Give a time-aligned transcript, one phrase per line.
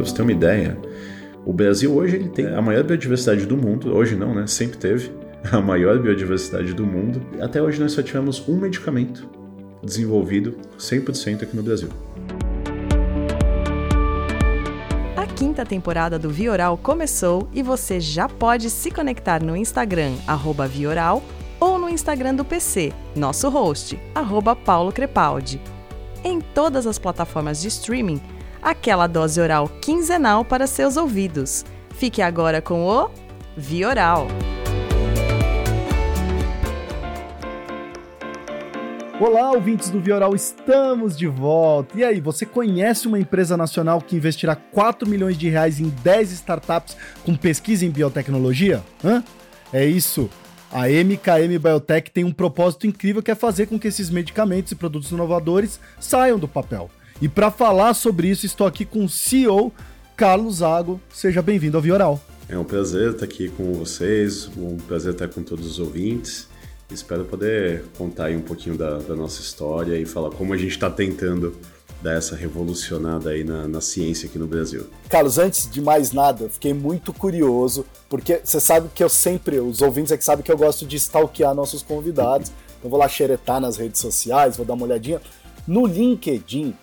[0.00, 0.78] Para você ter uma ideia,
[1.44, 3.94] o Brasil hoje ele tem a maior biodiversidade do mundo.
[3.94, 4.46] Hoje não, né?
[4.46, 5.12] Sempre teve
[5.52, 7.20] a maior biodiversidade do mundo.
[7.38, 9.28] Até hoje nós só tivemos um medicamento
[9.84, 11.90] desenvolvido 100% aqui no Brasil.
[15.14, 20.12] A quinta temporada do Vioral começou e você já pode se conectar no Instagram
[20.70, 21.22] @vioral
[21.60, 24.00] ou no Instagram do PC, nosso host,
[24.64, 25.60] Paulo Crepaldi.
[26.24, 28.18] Em todas as plataformas de streaming,
[28.62, 31.64] aquela dose oral quinzenal para seus ouvidos.
[31.94, 33.10] Fique agora com o
[33.56, 34.26] Vioral.
[39.20, 41.98] Olá, ouvintes do Vioral, estamos de volta.
[41.98, 46.32] E aí, você conhece uma empresa nacional que investirá 4 milhões de reais em 10
[46.32, 48.82] startups com pesquisa em biotecnologia?
[49.04, 49.22] Hã?
[49.74, 50.30] É isso.
[50.72, 54.74] A MKM Biotech tem um propósito incrível que é fazer com que esses medicamentos e
[54.74, 56.88] produtos inovadores saiam do papel.
[57.20, 59.70] E para falar sobre isso, estou aqui com o CEO
[60.16, 60.98] Carlos Zago.
[61.12, 62.18] Seja bem-vindo ao Vioral.
[62.48, 66.48] É um prazer estar aqui com vocês, um prazer estar com todos os ouvintes.
[66.90, 70.70] Espero poder contar aí um pouquinho da, da nossa história e falar como a gente
[70.70, 71.54] está tentando
[72.02, 74.86] dar essa revolucionada aí na, na, ciência aqui no Brasil.
[75.10, 79.82] Carlos, antes de mais nada, fiquei muito curioso, porque você sabe que eu sempre, os
[79.82, 83.60] ouvintes é que sabem que eu gosto de stalkear nossos convidados, então vou lá xeretar
[83.60, 85.20] nas redes sociais, vou dar uma olhadinha.
[85.66, 86.74] No LinkedIn,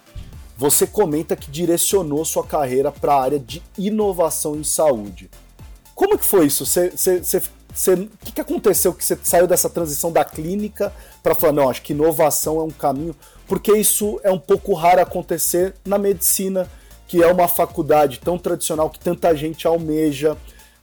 [0.57, 5.29] você comenta que direcionou sua carreira para a área de inovação em saúde.
[5.93, 6.63] Como que foi isso?
[6.63, 10.91] O que, que aconteceu que você saiu dessa transição da clínica
[11.21, 13.15] para falar, não, acho que inovação é um caminho,
[13.47, 16.67] porque isso é um pouco raro acontecer na medicina,
[17.07, 20.35] que é uma faculdade tão tradicional que tanta gente almeja,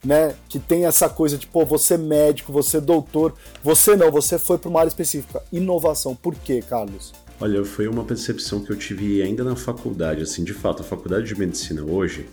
[0.03, 0.35] né?
[0.47, 4.39] Que tem essa coisa de, pô, você é médico, você é doutor, você não, você
[4.39, 5.43] foi para uma área específica.
[5.51, 7.13] Inovação, por quê, Carlos?
[7.39, 11.27] Olha, foi uma percepção que eu tive ainda na faculdade, assim, de fato, a faculdade
[11.27, 12.25] de medicina hoje,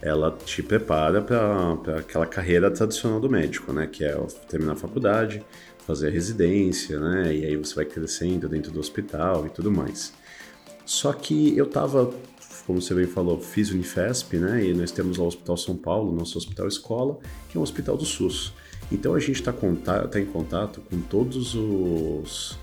[0.00, 3.86] ela te prepara para aquela carreira tradicional do médico, né?
[3.86, 4.16] Que é
[4.48, 5.42] terminar a faculdade,
[5.86, 7.34] fazer a residência, né?
[7.34, 10.12] E aí você vai crescendo dentro do hospital e tudo mais.
[10.86, 12.14] Só que eu tava,
[12.66, 14.64] como você bem falou, fiz Unifesp, né?
[14.64, 17.96] E nós temos lá o Hospital São Paulo, nosso hospital escola, que é um hospital
[17.96, 18.54] do SUS.
[18.90, 22.56] Então a gente está tá em contato com todos os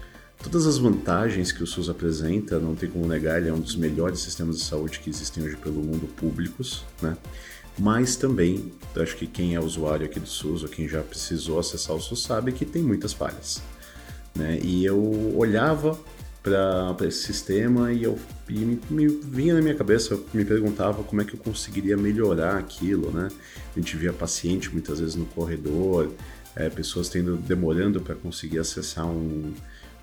[0.54, 3.76] todas as vantagens que o SUS apresenta, não tem como negar, ele é um dos
[3.76, 7.18] melhores sistemas de saúde que existem hoje pelo mundo públicos, né?
[7.80, 11.96] mas também, acho que quem é usuário aqui do SUS ou quem já precisou acessar
[11.96, 13.64] o SUS sabe que tem muitas falhas.
[14.36, 14.60] Né?
[14.62, 16.00] E eu olhava
[16.44, 21.02] para esse sistema e eu e me, me, vinha na minha cabeça, eu me perguntava
[21.04, 23.30] como é que eu conseguiria melhorar aquilo, né?
[23.76, 26.12] A gente via paciente muitas vezes no corredor,
[26.56, 29.54] é, pessoas tendo demorando para conseguir acessar um,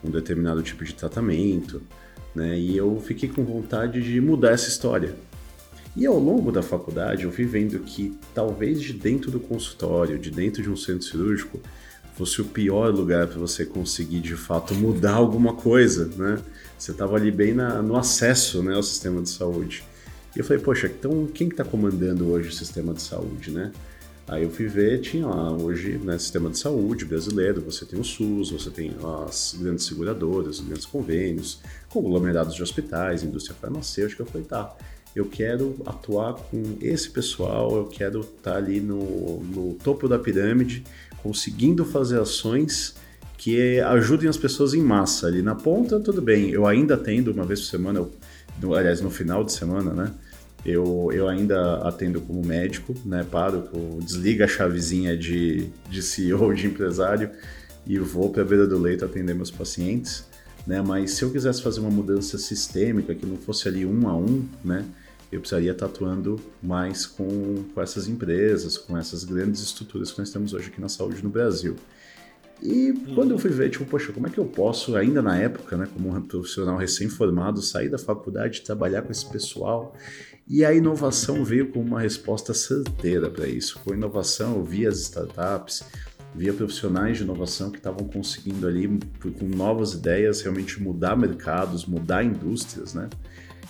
[0.04, 1.82] um determinado tipo de tratamento,
[2.34, 2.58] né?
[2.58, 5.14] E eu fiquei com vontade de mudar essa história,
[5.96, 10.30] e ao longo da faculdade eu fui vendo que talvez de dentro do consultório, de
[10.30, 11.60] dentro de um centro cirúrgico,
[12.16, 16.38] fosse o pior lugar para você conseguir de fato mudar alguma coisa, né?
[16.78, 19.84] Você estava ali bem na, no acesso né, ao sistema de saúde.
[20.34, 23.72] E eu falei, poxa, então quem que está comandando hoje o sistema de saúde, né?
[24.30, 28.04] Aí eu fui ver, tinha lá hoje, né, sistema de saúde brasileiro, você tem o
[28.04, 28.94] SUS, você tem
[29.26, 34.22] as grandes seguradoras, os grandes convênios, conglomerados de hospitais, indústria farmacêutica.
[34.22, 34.76] Eu falei, tá,
[35.16, 40.16] eu quero atuar com esse pessoal, eu quero estar tá ali no, no topo da
[40.16, 40.84] pirâmide,
[41.24, 42.94] conseguindo fazer ações
[43.36, 45.26] que ajudem as pessoas em massa.
[45.26, 49.10] Ali na ponta, tudo bem, eu ainda atendo uma vez por semana, eu, aliás, no
[49.10, 50.14] final de semana, né?
[50.64, 53.24] Eu, eu ainda atendo como médico, né?
[53.28, 57.30] Paro, eu desligo a chavezinha de, de CEO, de empresário
[57.86, 60.28] e vou para a beira do leito atender meus pacientes.
[60.66, 60.82] Né?
[60.82, 64.46] Mas se eu quisesse fazer uma mudança sistêmica, que não fosse ali um a um,
[64.64, 64.84] né?
[65.32, 70.30] eu precisaria estar atuando mais com, com essas empresas, com essas grandes estruturas que nós
[70.30, 71.76] temos hoje aqui na saúde no Brasil.
[72.62, 75.78] E quando eu fui ver, tipo, poxa, como é que eu posso, ainda na época,
[75.78, 79.96] né, como um profissional recém-formado, sair da faculdade, trabalhar com esse pessoal?
[80.52, 83.78] E a inovação veio com uma resposta certeira para isso.
[83.84, 85.84] Com inovação, eu vi as startups,
[86.34, 88.88] via profissionais de inovação que estavam conseguindo ali,
[89.38, 93.08] com novas ideias, realmente mudar mercados, mudar indústrias, né?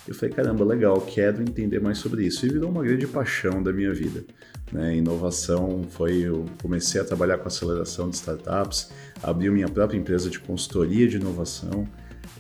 [0.09, 2.47] Eu falei, caramba, legal, quero entender mais sobre isso.
[2.47, 4.25] E virou uma grande paixão da minha vida.
[4.73, 4.97] Né?
[4.97, 8.91] Inovação foi, eu comecei a trabalhar com aceleração de startups,
[9.23, 11.87] abri minha própria empresa de consultoria de inovação,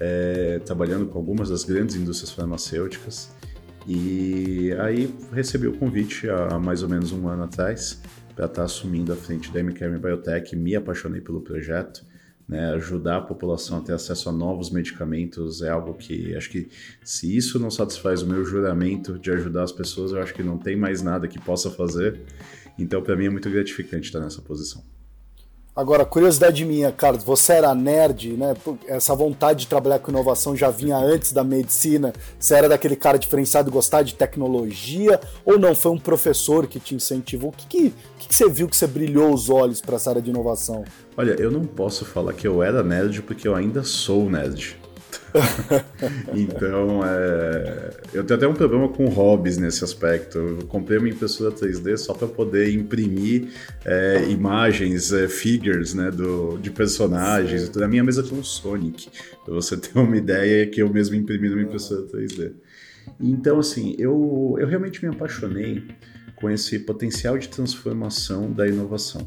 [0.00, 3.38] é, trabalhando com algumas das grandes indústrias farmacêuticas.
[3.86, 8.00] E aí recebi o convite há mais ou menos um ano atrás
[8.34, 12.04] para estar assumindo a frente da MKM Biotech, me apaixonei pelo projeto,
[12.48, 16.68] né, ajudar a população a ter acesso a novos medicamentos é algo que acho que
[17.04, 20.58] se isso não satisfaz o meu juramento de ajudar as pessoas, eu acho que não
[20.58, 22.20] tem mais nada que possa fazer.
[22.78, 24.82] Então, para mim é muito gratificante estar nessa posição.
[25.74, 28.54] Agora, curiosidade minha, Carlos, você era nerd, né?
[28.88, 32.12] Essa vontade de trabalhar com inovação já vinha antes da medicina?
[32.38, 35.20] Você era daquele cara diferenciado, gostar de tecnologia?
[35.44, 35.74] Ou não?
[35.74, 37.50] Foi um professor que te incentivou?
[37.50, 40.30] O que, que, que você viu que você brilhou os olhos para essa área de
[40.30, 40.84] inovação?
[41.16, 44.76] Olha, eu não posso falar que eu era nerd porque eu ainda sou nerd.
[46.34, 47.90] então, é...
[48.12, 50.38] eu tenho até um problema com hobbies nesse aspecto.
[50.38, 53.48] Eu comprei uma impressora 3D só para poder imprimir
[53.84, 57.70] é, imagens, é, figures né, do, de personagens.
[57.74, 59.08] Na minha mesa tem um Sonic,
[59.44, 62.52] para você ter uma ideia que eu mesmo imprimi numa impressora 3D.
[63.20, 65.84] Então, assim, eu, eu realmente me apaixonei
[66.36, 69.26] com esse potencial de transformação da inovação.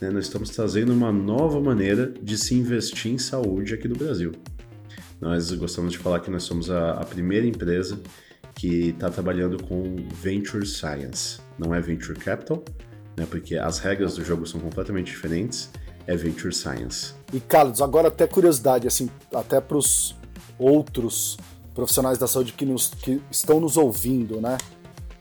[0.00, 0.10] Né?
[0.10, 4.32] Nós estamos trazendo uma nova maneira de se investir em saúde aqui no Brasil.
[5.24, 7.98] Nós gostamos de falar que nós somos a, a primeira empresa
[8.54, 11.40] que está trabalhando com Venture Science.
[11.58, 12.62] Não é Venture Capital,
[13.16, 15.70] né, porque as regras do jogo são completamente diferentes,
[16.06, 17.14] é Venture Science.
[17.32, 20.14] E Carlos, agora até curiosidade, assim, até para os
[20.58, 21.38] outros
[21.74, 24.58] profissionais da saúde que, nos, que estão nos ouvindo, né?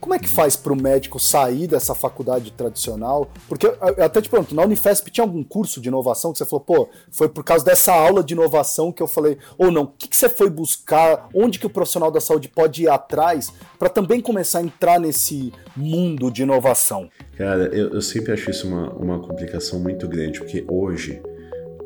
[0.03, 3.31] Como é que faz para o médico sair dessa faculdade tradicional?
[3.47, 6.59] Porque eu até te pergunto, na Unifesp tinha algum curso de inovação que você falou,
[6.59, 10.09] pô, foi por causa dessa aula de inovação que eu falei, ou não, o que,
[10.09, 14.19] que você foi buscar, onde que o profissional da saúde pode ir atrás para também
[14.19, 17.09] começar a entrar nesse mundo de inovação?
[17.37, 21.21] Cara, eu, eu sempre acho isso uma, uma complicação muito grande, porque hoje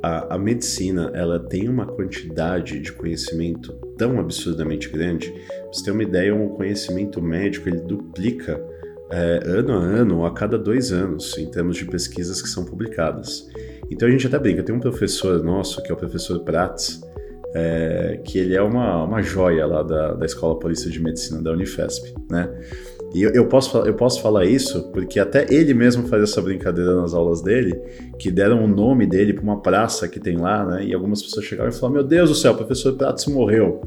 [0.01, 5.31] a, a, medicina ela tem uma quantidade de conhecimento tão absurdamente grande.
[5.31, 8.61] Pra você ter uma ideia, um conhecimento médico ele duplica
[9.09, 13.47] é, ano a ano a cada dois anos em termos de pesquisas que são publicadas.
[13.89, 17.01] Então a gente até brinca, tem um professor nosso que é o professor Prats,
[17.55, 21.51] é, que ele é uma, uma joia lá da, da Escola Polícia de Medicina da
[21.51, 22.49] Unifesp, né?
[23.17, 26.93] E eu, eu, posso, eu posso falar isso porque até ele mesmo faz essa brincadeira
[27.01, 27.73] nas aulas dele,
[28.19, 30.85] que deram o nome dele para uma praça que tem lá, né?
[30.85, 33.81] E algumas pessoas chegaram e falaram: Meu Deus do céu, o professor Pratos morreu.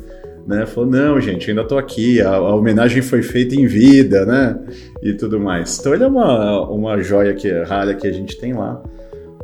[0.49, 0.67] Né?
[0.67, 4.59] Falou: Não, gente, ainda estou aqui, a, a, homenagem foi feita em vida, né?
[5.01, 5.79] E tudo mais.
[5.79, 8.83] Então ele é uma, uma joia que, rara que a gente tem lá,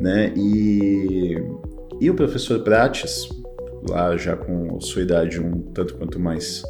[0.01, 0.33] né?
[0.35, 1.41] E,
[2.01, 3.29] e o professor Prates,
[3.89, 6.61] lá já com sua idade um tanto quanto mais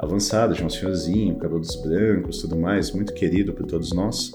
[0.00, 4.32] avançada, de um senhorzinho, cabelos brancos, tudo mais, muito querido por todos nós.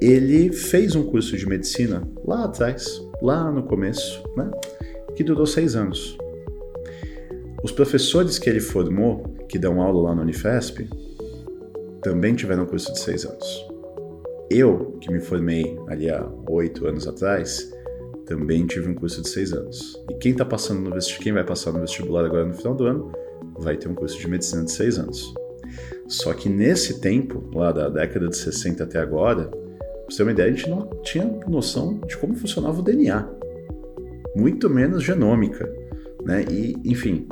[0.00, 4.48] Ele fez um curso de medicina lá atrás, lá no começo, né?
[5.16, 6.16] Que durou seis anos.
[7.62, 10.88] Os professores que ele formou, que dão aula lá no Unifesp,
[12.00, 13.66] também tiveram um curso de seis anos.
[14.48, 17.68] Eu, que me formei ali há oito anos atrás,
[18.24, 20.00] também tive um curso de seis anos.
[20.08, 22.86] E quem tá passando no vestibular, quem vai passar no vestibular agora no final do
[22.86, 23.12] ano,
[23.58, 25.34] vai ter um curso de medicina de seis anos.
[26.06, 29.60] Só que nesse tempo, lá da década de 60 até agora, pra
[30.08, 33.28] você ter uma ideia, a gente não tinha noção de como funcionava o DNA.
[34.34, 35.70] Muito menos genômica.
[36.24, 36.44] Né?
[36.50, 37.26] E, enfim,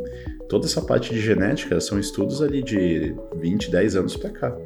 [0.49, 4.57] toda essa parte de genética são estudos ali de 20, 10 anos para cá.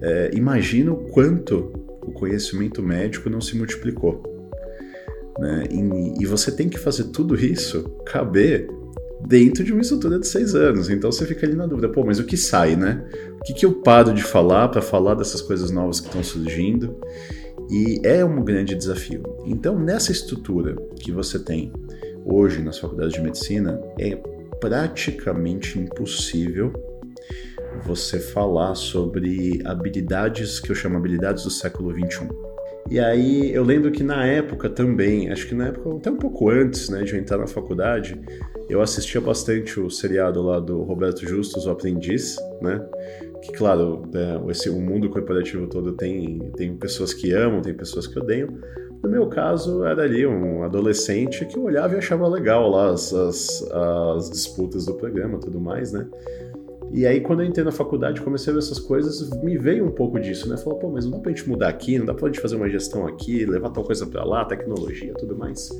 [0.00, 1.72] É, imagina o quanto
[2.02, 4.22] o conhecimento médico não se multiplicou.
[5.38, 5.64] Né?
[5.70, 8.68] E, e, você tem que fazer tudo isso caber
[9.26, 10.90] dentro de uma estrutura de seis anos.
[10.90, 13.04] Então você fica ali na dúvida, pô, mas o que sai, né?
[13.40, 16.96] O que, que eu paro de falar para falar dessas coisas novas que estão surgindo?
[17.70, 19.22] E é um grande desafio.
[19.46, 21.72] Então, nessa estrutura que você tem
[22.24, 24.16] hoje nas faculdades de medicina, é
[24.60, 26.72] praticamente impossível
[27.84, 32.51] você falar sobre habilidades que eu chamo habilidades do século 21.
[32.90, 36.50] E aí eu lembro que na época também, acho que na época até um pouco
[36.50, 38.20] antes né, de eu entrar na faculdade,
[38.68, 42.84] eu assistia bastante o seriado lá do Roberto Justus, o Aprendiz, né?
[43.42, 48.06] Que, claro, é, esse, o mundo corporativo todo tem, tem pessoas que amam, tem pessoas
[48.06, 48.48] que odeiam.
[49.02, 53.68] No meu caso, era ali um adolescente que olhava e achava legal lá as, as,
[53.72, 56.06] as disputas do programa tudo mais, né?
[56.92, 59.90] E aí, quando eu entrei na faculdade, comecei a ver essas coisas, me veio um
[59.90, 60.58] pouco disso, né?
[60.58, 62.68] Falou, pô, mas não dá pra gente mudar aqui, não dá pra gente fazer uma
[62.68, 65.70] gestão aqui, levar tal coisa pra lá, tecnologia tudo mais.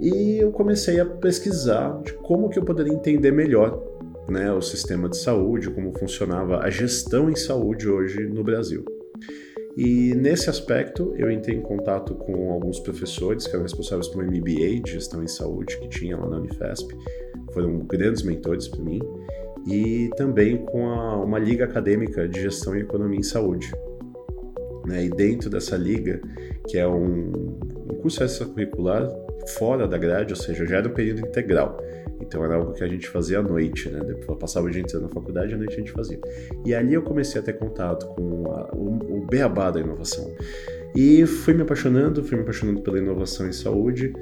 [0.00, 3.82] E eu comecei a pesquisar de como que eu poderia entender melhor
[4.28, 8.84] né, o sistema de saúde, como funcionava a gestão em saúde hoje no Brasil.
[9.76, 14.82] E nesse aspecto, eu entrei em contato com alguns professores que eram responsáveis pelo MBA
[14.84, 16.94] de gestão em saúde que tinha lá na Unifesp.
[17.52, 19.00] Foram grandes mentores para mim.
[19.66, 23.70] E também com a, uma liga acadêmica de gestão e economia em saúde.
[24.86, 25.04] Né?
[25.04, 26.20] E dentro dessa liga,
[26.68, 27.32] que é um,
[27.90, 29.08] um curso extracurricular
[29.56, 31.76] fora da grade, ou seja, já era um período integral.
[32.20, 34.00] Então era algo que a gente fazia à noite, né?
[34.00, 36.18] Depois passava o dia inteiro na faculdade, à noite a gente fazia.
[36.64, 40.32] E ali eu comecei a ter contato com a, o, o beabá da inovação.
[40.94, 44.12] E fui me apaixonando, fui me apaixonando pela inovação em saúde,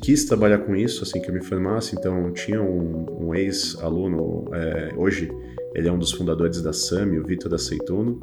[0.00, 4.92] quis trabalhar com isso assim que eu me formasse, então tinha um, um ex-aluno, é,
[4.96, 5.30] hoje
[5.74, 8.20] ele é um dos fundadores da SAMI, o Vitor Aceituno,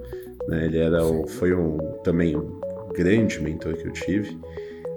[0.48, 0.66] né?
[0.66, 2.60] ele era o, foi um, também um
[2.96, 4.38] grande mentor que eu tive,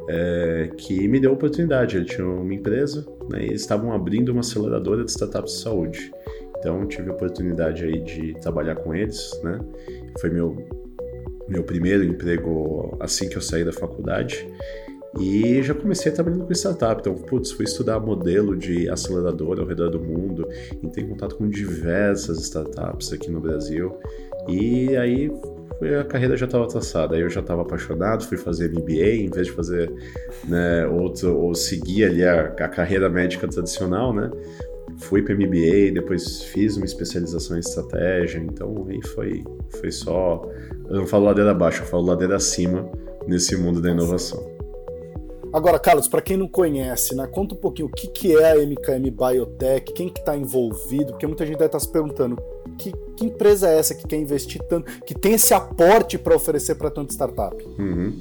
[0.08, 4.30] é, que me deu a oportunidade, ele tinha uma empresa, né, e eles estavam abrindo
[4.30, 6.10] uma aceleradora de startups de saúde,
[6.58, 9.60] então tive a oportunidade aí de trabalhar com eles, né,
[10.20, 10.56] foi meu
[11.50, 14.48] meu primeiro emprego assim que eu saí da faculdade.
[15.18, 17.00] E já comecei trabalhando com startup.
[17.00, 20.46] Então, putz, fui estudar modelo de aceleradora ao redor do mundo,
[20.82, 23.98] entrei em contato com diversas startups aqui no Brasil.
[24.48, 25.30] E aí
[26.00, 27.16] a carreira já estava traçada.
[27.16, 29.92] Aí eu já estava apaixonado, fui fazer MBA em vez de fazer
[30.46, 34.30] né, outro, ou seguir ali a, a carreira médica tradicional, né?
[34.98, 38.38] Fui para MBA, depois fiz uma especialização em estratégia.
[38.38, 39.42] Então aí foi,
[39.80, 40.48] foi só
[40.88, 42.88] eu não falo ladeira abaixo, eu falo ladeira acima
[43.26, 44.49] nesse mundo da inovação.
[45.52, 48.56] Agora, Carlos, para quem não conhece, né, conta um pouquinho o que, que é a
[48.56, 52.36] MKM Biotech, quem que está envolvido, porque muita gente deve estar tá se perguntando
[52.78, 56.76] que, que, empresa é essa que quer investir tanto, que tem esse aporte para oferecer
[56.76, 57.56] para tanta startup?
[57.78, 58.18] Uhum.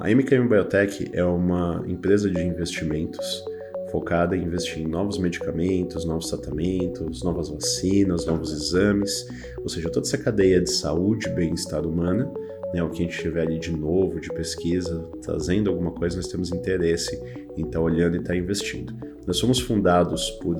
[0.00, 3.44] A MKM Biotech é uma empresa de investimentos
[3.90, 9.26] focada em investir em novos medicamentos, novos tratamentos, novas vacinas, novos exames,
[9.62, 12.30] ou seja, toda essa cadeia de saúde e bem-estar humana,
[12.72, 16.28] né, o que a gente tiver ali de novo, de pesquisa, trazendo alguma coisa, nós
[16.28, 17.16] temos interesse
[17.56, 18.92] em estar tá olhando e estar tá investindo.
[19.26, 20.56] Nós somos fundados por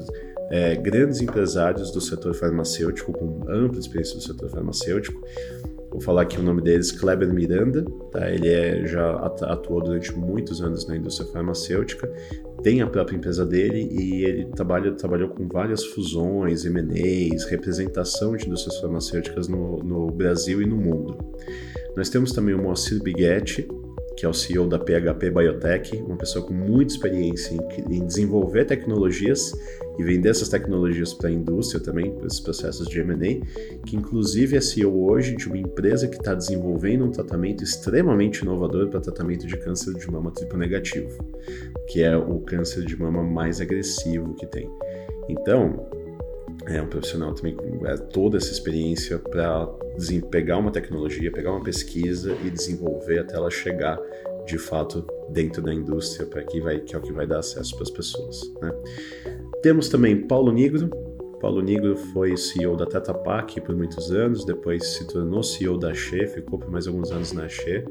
[0.51, 5.21] é, grandes empresários do setor farmacêutico, com ampla experiência do setor farmacêutico,
[5.91, 8.31] Vou falar aqui o nome deles, Kleber Miranda, tá?
[8.31, 12.09] Ele é, já atuou durante muitos anos na indústria farmacêutica,
[12.63, 18.47] tem a própria empresa dele e ele trabalha, trabalhou com várias fusões, M&As, representação de
[18.47, 21.17] indústrias farmacêuticas no, no Brasil e no mundo.
[21.97, 23.67] Nós temos também o Moacir Biguetti,
[24.19, 28.65] que é o CEO da PHP Biotech, uma pessoa com muita experiência em, em desenvolver
[28.65, 29.53] tecnologias
[29.97, 34.57] e vender essas tecnologias para a indústria também, para esses processos de M&A, que inclusive
[34.57, 39.47] é CEO hoje de uma empresa que está desenvolvendo um tratamento extremamente inovador para tratamento
[39.47, 41.17] de câncer de mama triplo negativo,
[41.89, 44.69] que é o câncer de mama mais agressivo que tem.
[45.29, 45.89] Então,
[46.67, 49.67] é um profissional também com é, toda essa experiência para
[50.31, 53.99] pegar uma tecnologia, pegar uma pesquisa e desenvolver até ela chegar
[54.47, 57.75] de fato dentro da indústria para que vai que é o que vai dar acesso
[57.75, 58.41] para as pessoas.
[58.61, 58.73] Né?
[59.63, 60.91] Temos também Paulo Nigro,
[61.41, 66.27] Paulo Nigro foi CEO da Pak por muitos anos, depois se tornou CEO da She,
[66.27, 67.85] ficou por mais alguns anos na She.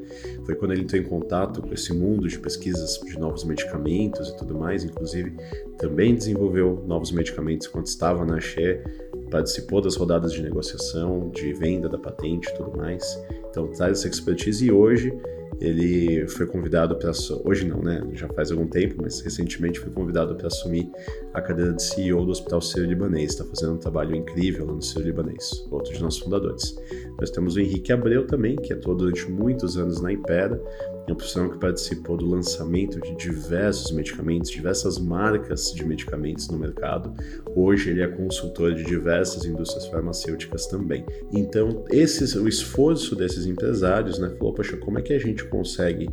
[0.44, 4.36] Foi quando ele entrou em contato com esse mundo de pesquisas de novos medicamentos e
[4.36, 5.34] tudo mais, inclusive
[5.78, 8.82] também desenvolveu novos medicamentos quando estava na She,
[9.30, 13.18] participou das rodadas de negociação, de venda da patente e tudo mais.
[13.48, 15.12] Então traz essa expertise e hoje
[15.60, 17.10] ele foi convidado para
[17.44, 18.00] hoje não, né?
[18.12, 20.88] Já faz algum tempo, mas recentemente foi convidado para assumir
[21.34, 23.32] a cadeira de CEO do Hospital Sírio-Libanês.
[23.32, 26.76] Está fazendo um trabalho incrível lá no Sírio-Libanês, outro de nossos fundadores.
[27.18, 30.60] Nós temos o Henrique Abreu também, que atuou durante muitos anos na Impera,
[31.08, 36.58] é um profissional que participou do lançamento de diversos medicamentos, diversas marcas de medicamentos no
[36.58, 37.12] mercado.
[37.54, 41.04] Hoje ele é consultor de diversas indústrias farmacêuticas também.
[41.32, 46.08] Então, esses, o esforço desses empresários, né, falou, poxa, como é que a gente consegue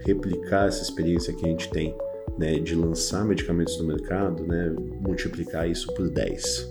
[0.00, 1.94] replicar essa experiência que a gente tem
[2.38, 6.70] né, de lançar medicamentos no mercado, né, multiplicar isso por 10.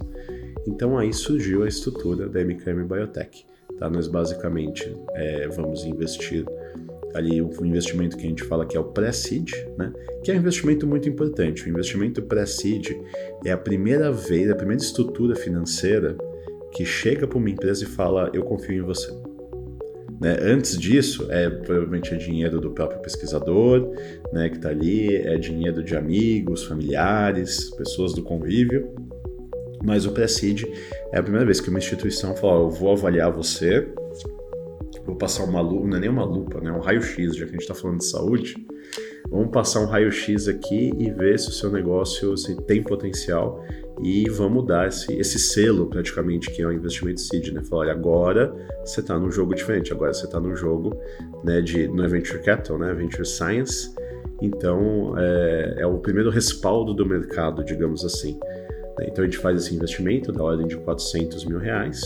[0.68, 3.46] Então aí surgiu a estrutura da MKM Biotech.
[3.78, 3.90] Tá?
[3.90, 6.46] Nós basicamente é, vamos investir
[7.14, 9.92] ali o investimento que a gente fala que é o pré-seed, né?
[10.24, 11.66] que é um investimento muito importante.
[11.66, 12.92] O investimento pré-seed
[13.46, 16.16] é a primeira vez, a primeira estrutura financeira
[16.72, 19.12] que chega para uma empresa e fala: Eu confio em você.
[20.22, 20.38] Né?
[20.42, 23.90] Antes disso, é provavelmente é dinheiro do próprio pesquisador,
[24.34, 28.94] né, que está ali, é dinheiro de amigos, familiares, pessoas do convívio.
[29.82, 30.66] Mas o pré-seed
[31.14, 33.88] é a primeira vez que uma instituição fala: Eu vou avaliar você,
[35.10, 37.54] vou passar uma lupa, não é nem uma lupa, né, um raio-x, já que a
[37.54, 38.56] gente está falando de saúde.
[39.30, 43.64] Vamos passar um raio-x aqui e ver se o seu negócio se tem potencial
[44.02, 47.62] e vamos dar esse, esse selo praticamente que é o investimento seed, né?
[47.64, 50.98] Falar, olha, agora você está num jogo diferente, agora você está num jogo
[51.44, 52.94] né, de não é venture capital, né?
[52.94, 53.94] Venture science.
[54.42, 58.40] Então é, é o primeiro respaldo do mercado, digamos assim.
[58.98, 59.08] Né?
[59.10, 62.02] Então a gente faz esse investimento da ordem de 400 mil reais.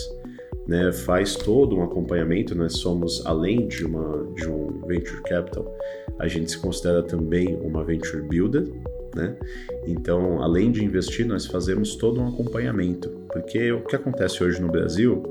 [0.66, 2.56] Né, faz todo um acompanhamento.
[2.56, 5.70] Nós somos, além de, uma, de um venture capital,
[6.18, 8.72] a gente se considera também uma venture builder,
[9.16, 9.38] né?
[9.86, 14.70] Então, além de investir, nós fazemos todo um acompanhamento, porque o que acontece hoje no
[14.70, 15.22] Brasil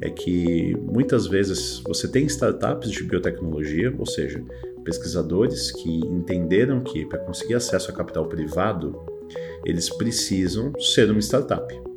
[0.00, 4.42] é que muitas vezes você tem startups de biotecnologia, ou seja,
[4.84, 8.94] pesquisadores que entenderam que para conseguir acesso a capital privado,
[9.64, 11.93] eles precisam ser uma startup.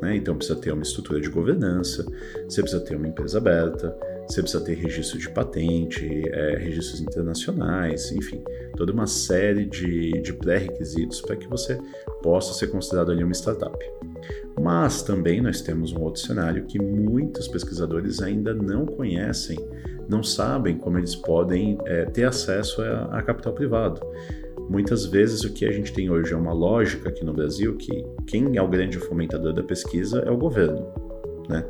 [0.00, 0.16] Né?
[0.16, 2.04] Então precisa ter uma estrutura de governança,
[2.48, 3.96] você precisa ter uma empresa aberta,
[4.28, 8.42] você precisa ter registro de patente, é, registros internacionais, enfim,
[8.76, 11.78] toda uma série de, de pré-requisitos para que você
[12.22, 13.76] possa ser considerado ali uma startup.
[14.60, 19.58] Mas também nós temos um outro cenário que muitos pesquisadores ainda não conhecem,
[20.08, 24.00] não sabem como eles podem é, ter acesso a, a capital privado.
[24.68, 28.04] Muitas vezes o que a gente tem hoje é uma lógica aqui no Brasil que
[28.26, 30.86] quem é o grande fomentador da pesquisa é o governo.
[31.48, 31.64] Né?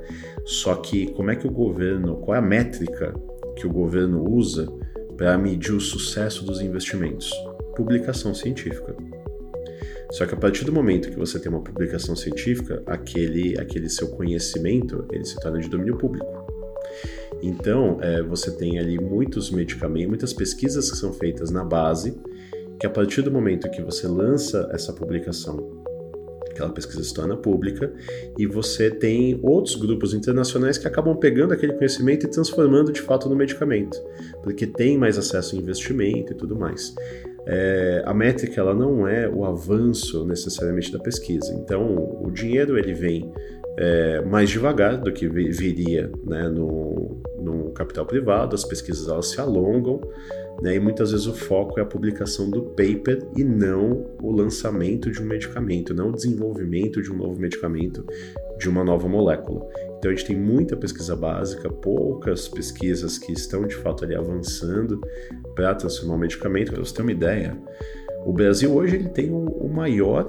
[0.45, 3.15] Só que como é que o governo, qual é a métrica
[3.57, 4.67] que o governo usa
[5.17, 7.31] para medir o sucesso dos investimentos?
[7.77, 8.97] Publicação científica.
[10.11, 14.09] Só que a partir do momento que você tem uma publicação científica, aquele, aquele seu
[14.09, 16.27] conhecimento ele se torna de domínio público.
[17.41, 22.19] Então, é, você tem ali muitos medicamentos, muitas pesquisas que são feitas na base
[22.79, 25.83] que a partir do momento que você lança essa publicação,
[26.51, 27.93] aquela pesquisa se torna pública
[28.37, 33.29] e você tem outros grupos internacionais que acabam pegando aquele conhecimento e transformando de fato
[33.29, 33.97] no medicamento,
[34.43, 36.95] porque tem mais acesso a investimento e tudo mais.
[37.47, 42.93] É, a métrica ela não é o avanço necessariamente da pesquisa, então o dinheiro ele
[42.93, 43.33] vem
[43.79, 49.41] é, mais devagar do que viria né, no, no capital privado, as pesquisas elas se
[49.41, 50.01] alongam,
[50.61, 50.75] né?
[50.75, 55.23] E muitas vezes o foco é a publicação do paper e não o lançamento de
[55.23, 58.05] um medicamento, não o desenvolvimento de um novo medicamento,
[58.59, 59.67] de uma nova molécula.
[59.99, 65.01] Então a gente tem muita pesquisa básica, poucas pesquisas que estão de fato ali avançando
[65.55, 66.73] para transformar um medicamento.
[66.73, 67.57] Para você ter uma ideia,
[68.25, 70.29] o Brasil hoje ele tem o, maior,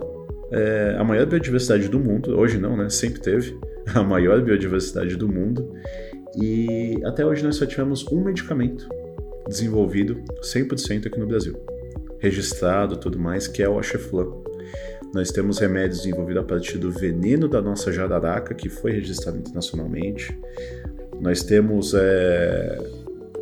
[0.51, 2.38] é, a maior biodiversidade do mundo.
[2.38, 2.89] Hoje não, né?
[2.89, 3.57] Sempre teve
[3.95, 5.74] a maior biodiversidade do mundo.
[6.39, 8.87] E até hoje nós só tivemos um medicamento
[9.50, 11.59] desenvolvido 100% aqui no Brasil,
[12.20, 14.27] registrado tudo mais, que é o Acheflan.
[15.14, 20.38] Nós temos remédios desenvolvidos a partir do veneno da nossa jararaca, que foi registrado internacionalmente.
[21.20, 22.77] Nós temos é,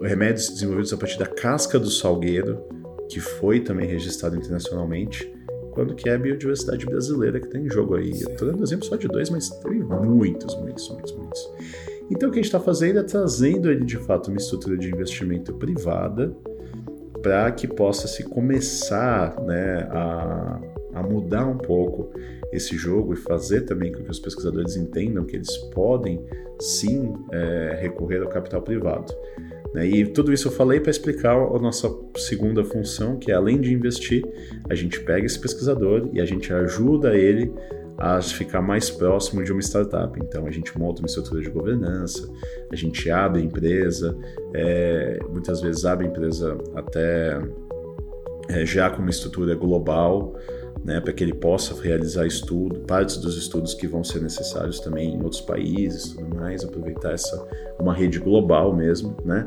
[0.01, 2.63] remédios desenvolvidos a partir da casca do salgueiro,
[3.09, 5.29] que foi também registrado internacionalmente.
[5.71, 8.09] Quando que é a biodiversidade brasileira que está em jogo aí.
[8.09, 11.49] Estou dando exemplo só de dois, mas tem muitos, muitos, muitos, muitos.
[12.09, 14.89] Então, o que a gente está fazendo é trazendo ele de fato uma estrutura de
[14.89, 16.35] investimento privada
[17.21, 20.61] para que possa se começar né, a,
[20.93, 22.11] a mudar um pouco
[22.51, 26.23] esse jogo e fazer também com que os pesquisadores entendam que eles podem
[26.59, 29.13] sim é, recorrer ao capital privado.
[29.73, 29.85] Né?
[29.87, 33.73] E tudo isso eu falei para explicar a nossa segunda função, que é além de
[33.73, 34.23] investir,
[34.69, 37.51] a gente pega esse pesquisador e a gente ajuda ele
[37.97, 40.17] a ficar mais próximo de uma startup.
[40.21, 42.29] Então a gente monta uma estrutura de governança,
[42.71, 44.17] a gente abre a empresa,
[44.53, 47.39] é, muitas vezes abre a empresa até
[48.49, 50.35] é, já com uma estrutura global,
[50.87, 55.15] né, para que ele possa realizar estudo, partes dos estudos que vão ser necessários também
[55.15, 57.45] em outros países, tudo mais, aproveitar essa
[57.77, 59.43] uma rede global mesmo, né,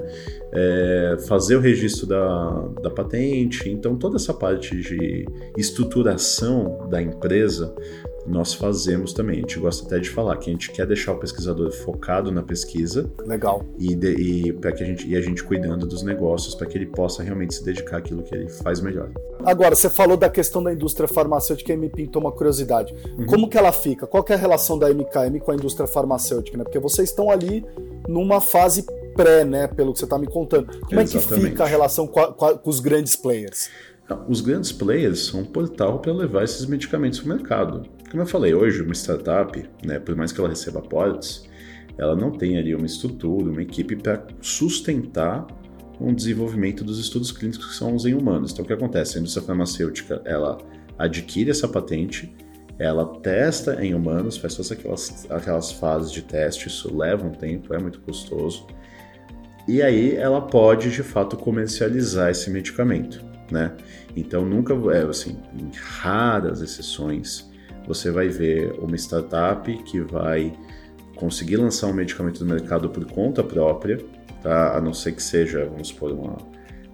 [0.53, 7.75] é, fazer o registro da, da patente, então toda essa parte de estruturação da empresa
[8.31, 9.39] nós fazemos também.
[9.39, 12.43] A gente gosta até de falar que a gente quer deixar o pesquisador focado na
[12.43, 13.11] pesquisa.
[13.27, 13.65] Legal.
[13.79, 16.79] E, de, e para que a gente e a gente cuidando dos negócios para que
[16.79, 19.11] ele possa realmente se dedicar àquilo que ele faz melhor.
[19.45, 22.95] Agora, você falou da questão da indústria farmacêutica e me pintou uma curiosidade.
[23.19, 23.27] Uhum.
[23.27, 24.07] Como que ela fica?
[24.07, 26.57] Qual é a relação da MKM com a indústria farmacêutica?
[26.57, 26.65] Né?
[26.65, 27.65] Porque vocês estão ali
[28.09, 29.67] numa fase pré, né?
[29.67, 30.67] Pelo que você está me contando.
[30.67, 31.17] Como Exatamente.
[31.17, 33.71] é que fica a relação com, a, com os grandes players?
[34.29, 37.83] Os grandes players são um portal para levar esses medicamentos para o mercado.
[38.11, 41.49] Como eu falei, hoje uma startup, né, por mais que ela receba aportes,
[41.97, 45.47] ela não tem ali uma estrutura, uma equipe para sustentar
[46.01, 48.53] um desenvolvimento dos estudos clínicos que são em humanos.
[48.53, 49.17] Então, o que acontece?
[49.17, 50.59] A indústria farmacêutica, ela
[50.99, 52.35] adquire essa patente,
[52.79, 57.73] ela testa em humanos, faz todas aquelas, aquelas fases de teste, isso leva um tempo,
[57.75, 58.67] é muito custoso,
[59.69, 63.77] e aí ela pode, de fato, comercializar esse medicamento, né?
[64.17, 67.50] Então, nunca, é, assim, em raras exceções,
[67.87, 70.53] você vai ver uma startup que vai
[71.17, 73.99] conseguir lançar um medicamento no mercado por conta própria,
[74.43, 74.77] tá?
[74.77, 76.39] a não ser que seja, vamos supor, uma,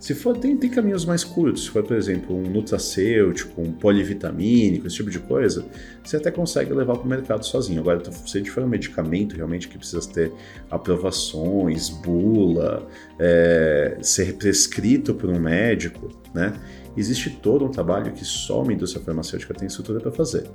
[0.07, 1.65] Se for, tem, tem caminhos mais curtos.
[1.65, 5.67] Se for, por exemplo, um nutracêutico, um polivitamínico, esse tipo de coisa,
[6.05, 7.81] você até consegue levar para o mercado sozinho.
[7.81, 10.33] Agora, se a gente for um medicamento realmente que precisa ter
[10.71, 12.87] aprovações, bula,
[13.19, 16.53] é, ser prescrito por um médico, né?
[16.97, 20.49] Existe todo um trabalho que só uma indústria farmacêutica tem estrutura para fazer.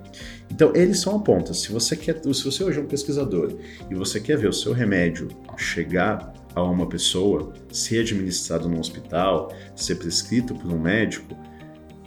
[0.50, 1.54] Então, eles são a ponta.
[1.54, 3.52] Se você quer, se você hoje é um pesquisador
[3.90, 9.54] e você quer ver o seu remédio chegar a uma pessoa, ser administrado num hospital,
[9.76, 11.36] ser prescrito por um médico,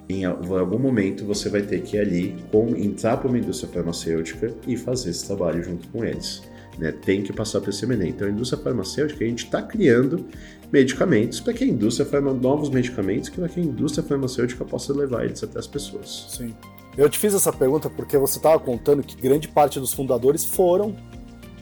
[0.08, 4.54] em algum momento você vai ter que ir ali com, entrar para uma indústria farmacêutica
[4.66, 6.42] e fazer esse trabalho junto com eles.
[6.78, 6.92] Né?
[6.92, 8.10] Tem que passar para esse MNE.
[8.10, 10.26] Então, a indústria farmacêutica, a gente está criando
[10.72, 15.42] medicamentos para que a indústria novos medicamentos para que a indústria farmacêutica possa levar eles
[15.42, 16.26] até as pessoas.
[16.30, 16.54] Sim.
[16.96, 20.94] Eu te fiz essa pergunta porque você estava contando que grande parte dos fundadores foram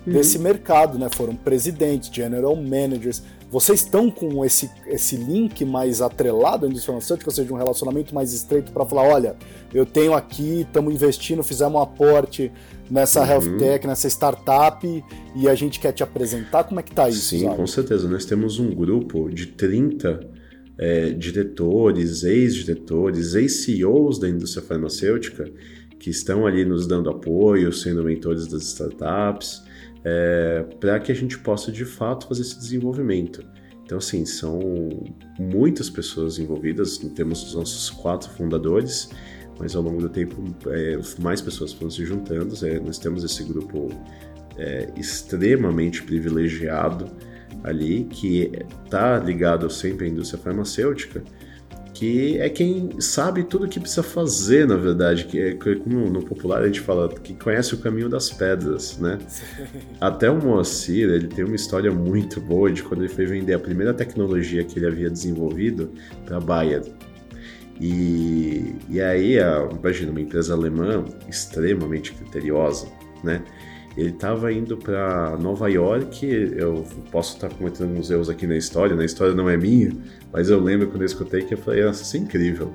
[0.07, 0.13] uhum.
[0.13, 1.09] desse mercado, né?
[1.15, 3.23] Foram presidentes, general managers.
[3.51, 8.15] Vocês estão com esse, esse link mais atrelado à indústria farmacêutica, ou seja, um relacionamento
[8.15, 9.37] mais estreito para falar, olha,
[9.75, 12.51] eu tenho aqui, estamos investindo, fizemos um aporte
[12.91, 13.27] nessa uhum.
[13.27, 15.05] health tech, nessa startup,
[15.37, 16.65] e a gente quer te apresentar.
[16.65, 17.27] Como é que tá isso?
[17.27, 17.57] Sim, sabe?
[17.57, 18.09] com certeza.
[18.09, 20.21] Nós temos um grupo de 30
[20.79, 25.45] é, diretores, ex-diretores, ex-CEOs da indústria farmacêutica
[25.99, 29.63] que estão ali nos dando apoio, sendo mentores das startups
[30.05, 33.45] é, para que a gente possa de fato fazer esse desenvolvimento.
[33.85, 34.59] Então, assim, são
[35.39, 39.11] muitas pessoas envolvidas, temos os nossos quatro fundadores,
[39.59, 42.55] mas ao longo do tempo é, mais pessoas foram se juntando.
[42.65, 43.91] É, nós temos esse grupo
[44.57, 47.11] é, extremamente privilegiado
[47.63, 48.51] ali, que
[48.85, 51.23] está ligado sempre à indústria farmacêutica,
[51.95, 56.23] que é quem sabe tudo o que precisa fazer, na verdade, que é como no
[56.23, 59.19] popular a gente fala, que conhece o caminho das pedras, né?
[60.01, 63.59] Até o Moacir, ele tem uma história muito boa de quando ele foi vender a
[63.59, 65.91] primeira tecnologia que ele havia desenvolvido
[66.25, 66.83] para a Bayer.
[67.81, 72.87] E, e aí, a, imagina, uma empresa alemã extremamente criteriosa,
[73.23, 73.43] né?
[73.97, 76.27] Ele estava indo para Nova York.
[76.27, 79.93] Eu posso estar cometendo museus aqui na história, na história não é minha,
[80.33, 82.73] mas eu lembro quando eu escutei que eu falei: nossa, isso é incrível.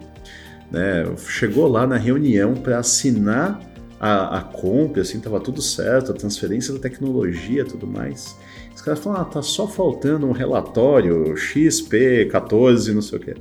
[0.71, 1.05] Né?
[1.27, 3.59] Chegou lá na reunião para assinar
[3.99, 8.35] a, a compra, assim, tava tudo certo, a transferência da tecnologia tudo mais.
[8.75, 13.33] Os caras falaram: ah, tá só faltando um relatório XP14, não sei o que.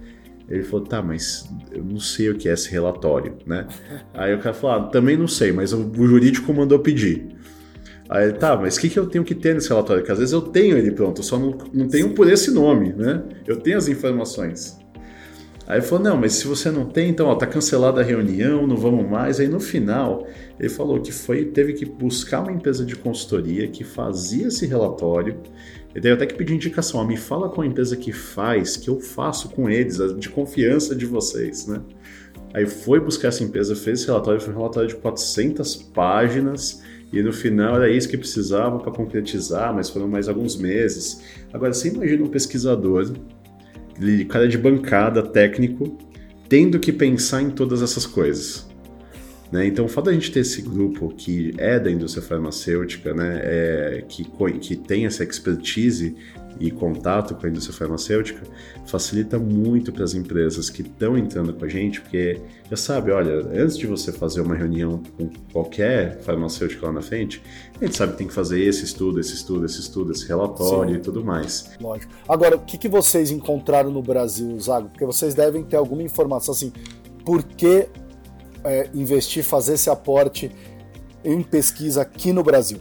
[0.48, 3.66] Ele falou, tá, mas eu não sei o que é esse relatório, né?
[4.14, 7.35] Aí o cara falou, ah, também não sei, mas o jurídico mandou pedir.
[8.08, 10.02] Aí, tá, mas o que, que eu tenho que ter nesse relatório?
[10.02, 12.92] Porque às vezes eu tenho ele pronto, eu só não, não tenho por esse nome,
[12.92, 13.22] né?
[13.46, 14.78] Eu tenho as informações.
[15.66, 18.68] Aí ele falou, não, mas se você não tem, então, ó, tá cancelada a reunião,
[18.68, 19.40] não vamos mais.
[19.40, 20.28] Aí no final,
[20.60, 25.40] ele falou que foi, teve que buscar uma empresa de consultoria que fazia esse relatório.
[25.92, 28.88] Ele teve até que pedir indicação, ó, me fala com a empresa que faz, que
[28.88, 31.82] eu faço com eles, de confiança de vocês, né?
[32.54, 36.80] Aí foi buscar essa empresa, fez esse relatório, foi um relatório de 400 páginas,
[37.18, 41.22] e no final era isso que precisava para concretizar, mas foram mais alguns meses.
[41.52, 43.12] Agora, você imagina um pesquisador,
[44.28, 45.98] cara de bancada, técnico,
[46.48, 48.66] tendo que pensar em todas essas coisas.
[49.50, 49.66] Né?
[49.66, 54.04] Então, o fato da gente ter esse grupo que é da indústria farmacêutica, né, é,
[54.08, 54.26] que,
[54.60, 56.16] que tem essa expertise
[56.58, 58.42] e contato com a indústria farmacêutica
[58.86, 62.40] facilita muito para as empresas que estão entrando com a gente, porque
[62.70, 67.42] já sabe, olha, antes de você fazer uma reunião com qualquer farmacêutico lá na frente,
[67.80, 70.94] a gente sabe que tem que fazer esse estudo, esse estudo, esse estudo, esse relatório
[70.94, 71.00] Sim.
[71.00, 71.70] e tudo mais.
[71.80, 72.12] Lógico.
[72.28, 74.88] Agora, o que, que vocês encontraram no Brasil, Zago?
[74.88, 76.72] Porque vocês devem ter alguma informação assim,
[77.24, 77.88] por que
[78.64, 80.50] é, investir, fazer esse aporte
[81.24, 82.78] em pesquisa aqui no Brasil?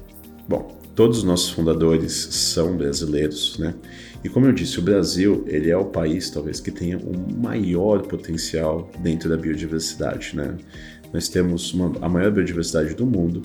[0.47, 3.75] Bom, todos os nossos fundadores são brasileiros, né?
[4.23, 7.41] E como eu disse, o Brasil ele é o país talvez que tenha o um
[7.41, 10.57] maior potencial dentro da biodiversidade, né?
[11.13, 13.43] Nós temos uma, a maior biodiversidade do mundo,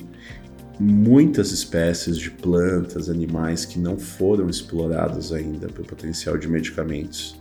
[0.79, 7.39] muitas espécies de plantas, animais que não foram exploradas ainda pelo potencial de medicamentos.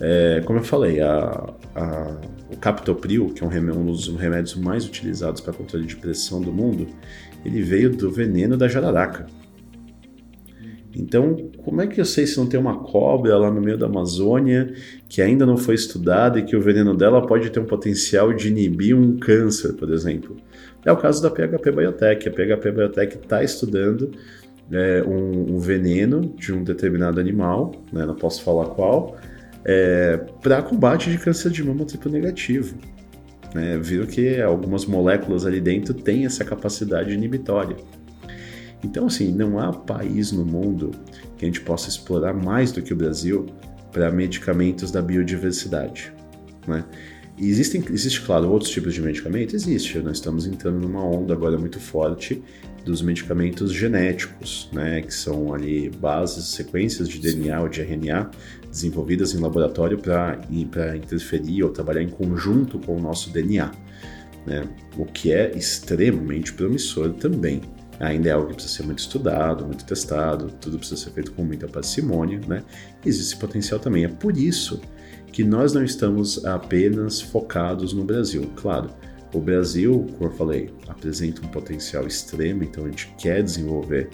[0.00, 4.84] É, como eu falei, a, a, o captopril, que é um, um dos remédios mais
[4.84, 6.86] utilizados para controle de pressão do mundo,
[7.44, 9.26] ele veio do veneno da jararaca.
[10.96, 13.86] Então, como é que eu sei se não tem uma cobra lá no meio da
[13.86, 14.72] Amazônia
[15.08, 18.48] que ainda não foi estudada e que o veneno dela pode ter um potencial de
[18.48, 20.36] inibir um câncer, por exemplo?
[20.84, 22.28] É o caso da PHP Biotech.
[22.28, 24.12] A PHP Biotech está estudando
[24.70, 29.16] é, um, um, veneno de um determinado animal, né, não posso falar qual,
[29.64, 32.76] é, para combate de câncer de mama triplo negativo.
[33.54, 33.78] Né?
[33.78, 37.76] Viram que algumas moléculas ali dentro têm essa capacidade inibitória.
[38.82, 40.90] Então, assim, não há país no mundo
[41.38, 43.46] que a gente possa explorar mais do que o Brasil
[43.90, 46.12] para medicamentos da biodiversidade.
[46.66, 46.84] Né?
[47.38, 49.56] Existem, existe, claro, outros tipos de medicamento?
[49.56, 49.98] Existe.
[50.00, 52.42] Nós estamos entrando numa onda agora muito forte
[52.84, 58.30] dos medicamentos genéticos, né, que são ali bases, sequências de DNA ou de RNA
[58.74, 63.70] desenvolvidas em laboratório para interferir ou trabalhar em conjunto com o nosso DNA,
[64.44, 67.62] né, o que é extremamente promissor também.
[68.00, 71.44] Ainda é algo que precisa ser muito estudado, muito testado, tudo precisa ser feito com
[71.44, 72.64] muita parcimônia, né?
[73.06, 74.04] Existe potencial também.
[74.04, 74.80] É por isso
[75.30, 78.50] que nós não estamos apenas focados no Brasil.
[78.56, 78.90] Claro,
[79.32, 84.10] o Brasil, como eu falei, apresenta um potencial extremo, então a gente quer desenvolver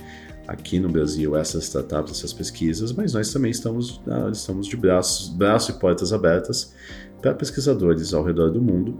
[0.50, 5.28] aqui no Brasil essas startups, essas pesquisas, mas nós também estamos, ah, estamos de braços,
[5.28, 6.74] braços e portas abertas
[7.22, 8.98] para pesquisadores ao redor do mundo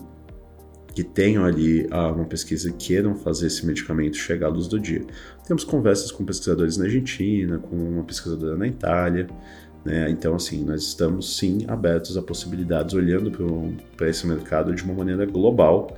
[0.95, 4.79] que tenham ali ah, uma pesquisa e queiram fazer esse medicamento chegar à luz do
[4.79, 5.05] dia.
[5.45, 9.27] Temos conversas com pesquisadores na Argentina, com uma pesquisadora na Itália,
[9.85, 10.09] né?
[10.09, 13.33] Então, assim, nós estamos sim abertos a possibilidades, olhando
[13.97, 15.97] para esse mercado de uma maneira global,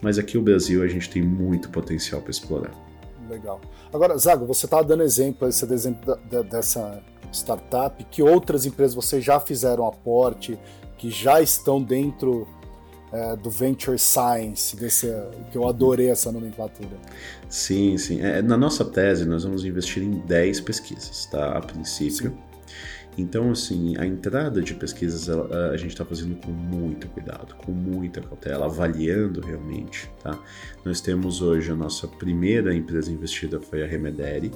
[0.00, 2.70] mas aqui no Brasil a gente tem muito potencial para explorar.
[3.28, 3.60] Legal.
[3.94, 7.00] Agora, Zago, você estava dando exemplo, esse exemplo da, da, dessa
[7.32, 10.58] startup, que outras empresas você já fizeram aporte,
[10.98, 12.44] que já estão dentro
[13.12, 15.06] é, do Venture Science, desse,
[15.52, 16.96] que eu adorei essa nomenclatura.
[17.48, 18.20] Sim, sim.
[18.20, 21.56] É, na nossa tese, nós vamos investir em 10 pesquisas, tá?
[21.56, 22.30] A princípio.
[22.30, 22.38] Sim.
[23.16, 27.70] Então, assim, a entrada de pesquisas a, a gente está fazendo com muito cuidado, com
[27.70, 30.38] muita cautela, avaliando realmente, tá?
[30.84, 34.50] Nós temos hoje a nossa primeira empresa investida foi a Remedere,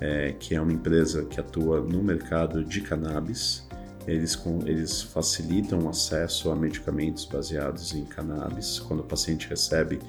[0.00, 3.66] é, que é uma empresa que atua no mercado de cannabis.
[4.04, 8.80] Eles, com, eles facilitam o acesso a medicamentos baseados em cannabis.
[8.80, 10.00] Quando o paciente recebe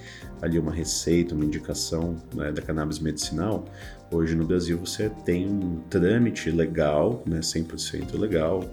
[0.42, 3.66] ali uma receita, uma indicação né, da cannabis medicinal,
[4.12, 8.64] Hoje no Brasil você tem um trâmite legal, né, 100% legal,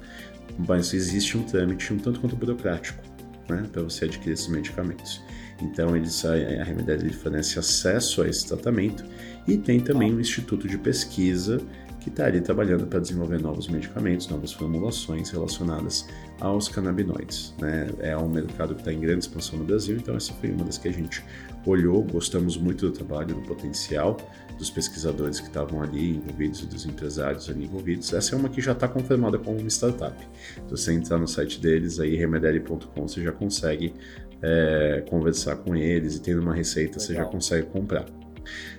[0.67, 3.03] mas existe um trâmite um tanto quanto burocrático
[3.49, 5.23] né, para você adquirir esses medicamentos.
[5.63, 9.05] Então eles, a, a Remedade fornece acesso a esse tratamento
[9.47, 11.61] e tem também um instituto de pesquisa
[12.01, 16.09] que está ali trabalhando para desenvolver novos medicamentos, novas formulações relacionadas
[16.41, 17.55] aos canabinoides.
[17.61, 17.91] Né?
[18.01, 20.79] É um mercado que está em grande expansão no Brasil, então essa foi uma das
[20.79, 21.23] que a gente
[21.67, 24.17] olhou, gostamos muito do trabalho, do potencial
[24.61, 28.13] dos pesquisadores que estavam ali envolvidos e dos empresários ali envolvidos.
[28.13, 30.17] Essa é uma que já está confirmada como uma startup.
[30.55, 33.95] Se você entrar no site deles, aí remedere.com, você já consegue
[34.43, 37.07] é, conversar com eles e tendo uma receita, Legal.
[37.07, 38.05] você já consegue comprar.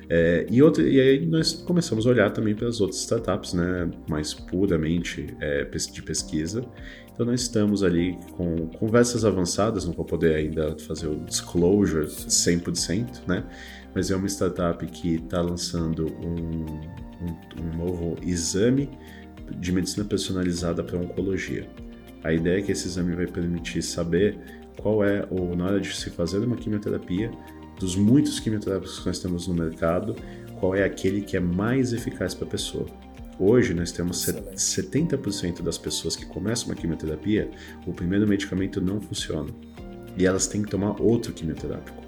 [0.08, 3.90] É, e, outra, e aí nós começamos a olhar também para as outras startups, né,
[4.08, 6.64] mais puramente é, de pesquisa.
[7.12, 13.28] Então nós estamos ali com conversas avançadas, não vou poder ainda fazer o disclosure 100%,
[13.28, 13.44] né?
[13.94, 16.66] Mas é uma startup que está lançando um,
[17.22, 18.90] um, um novo exame
[19.60, 21.68] de medicina personalizada para oncologia.
[22.24, 24.38] A ideia é que esse exame vai permitir saber
[24.82, 27.32] qual é, ou na hora de se fazer uma quimioterapia,
[27.80, 30.16] dos muitos quimioterápicos que nós temos no mercado,
[30.60, 32.86] qual é aquele que é mais eficaz para a pessoa.
[33.40, 35.18] Hoje nós temos Excelente.
[35.18, 37.50] 70% das pessoas que começam uma quimioterapia,
[37.88, 39.50] o primeiro medicamento não funciona.
[40.16, 42.01] E elas têm que tomar outro quimioterápico.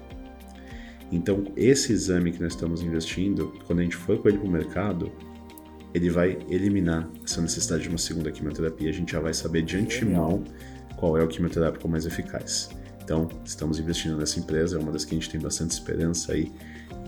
[1.12, 4.50] Então, esse exame que nós estamos investindo, quando a gente for com ele para o
[4.50, 5.12] mercado,
[5.92, 8.90] ele vai eliminar essa necessidade de uma segunda quimioterapia.
[8.90, 10.42] A gente já vai saber de antemão
[10.96, 12.70] qual é o quimioterápico mais eficaz.
[13.02, 16.50] Então, estamos investindo nessa empresa, é uma das que a gente tem bastante esperança aí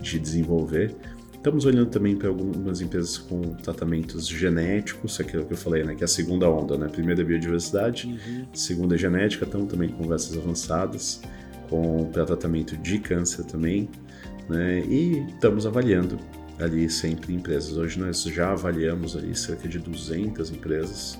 [0.01, 0.95] de desenvolver.
[1.33, 6.03] Estamos olhando também para algumas empresas com tratamentos genéticos, aquilo que eu falei, né, que
[6.03, 6.87] é a segunda onda, né?
[6.87, 8.45] Primeira é biodiversidade, uhum.
[8.53, 11.21] segunda é genética, estamos também com conversas avançadas
[11.69, 13.89] com para tratamento de câncer também,
[14.49, 14.79] né?
[14.79, 16.17] E estamos avaliando
[16.59, 17.77] ali sempre empresas.
[17.77, 21.19] Hoje nós já avaliamos ali cerca de 200 empresas,